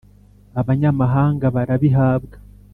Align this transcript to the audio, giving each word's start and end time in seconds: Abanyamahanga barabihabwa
Abanyamahanga 0.59 1.45
barabihabwa 1.55 2.35